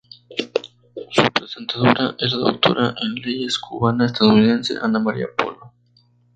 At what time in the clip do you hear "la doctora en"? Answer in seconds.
2.33-3.13